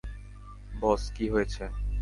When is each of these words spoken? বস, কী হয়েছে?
বস, 0.73 1.01
কী 1.15 1.25
হয়েছে? 1.33 1.63